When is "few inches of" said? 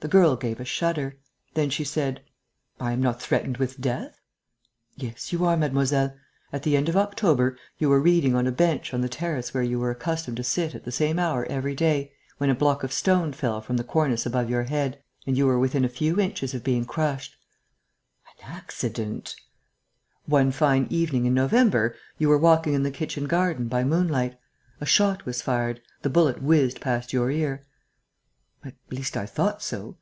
15.88-16.64